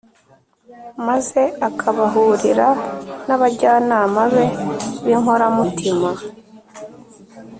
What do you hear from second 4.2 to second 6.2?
be b’inkoramutima,